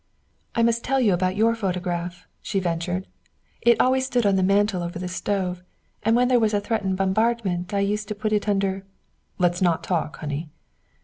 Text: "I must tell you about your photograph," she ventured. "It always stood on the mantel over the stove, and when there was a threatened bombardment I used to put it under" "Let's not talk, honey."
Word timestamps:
"I 0.55 0.63
must 0.63 0.83
tell 0.83 0.99
you 0.99 1.13
about 1.13 1.35
your 1.35 1.53
photograph," 1.53 2.25
she 2.41 2.59
ventured. 2.59 3.05
"It 3.61 3.79
always 3.79 4.03
stood 4.07 4.25
on 4.25 4.35
the 4.35 4.41
mantel 4.41 4.81
over 4.81 4.97
the 4.97 5.07
stove, 5.07 5.61
and 6.01 6.15
when 6.15 6.27
there 6.27 6.39
was 6.39 6.55
a 6.55 6.59
threatened 6.59 6.97
bombardment 6.97 7.71
I 7.71 7.81
used 7.81 8.07
to 8.07 8.15
put 8.15 8.33
it 8.33 8.49
under" 8.49 8.83
"Let's 9.37 9.61
not 9.61 9.83
talk, 9.83 10.15
honey." 10.17 10.49